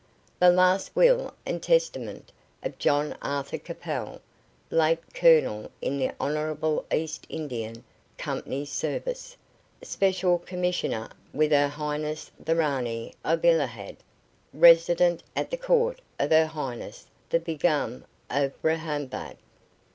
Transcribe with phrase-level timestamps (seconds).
[0.39, 2.31] "The last will and testament
[2.63, 4.19] of John Arthur Capel,
[4.71, 7.73] late Colonel in the Honourable East India
[8.17, 9.37] Company's Service,
[9.83, 13.97] Special Commissioner with her Highness the Ranee of Illahad;
[14.55, 19.35] Resident at the court of her Highness the Begum of Rahahbad!"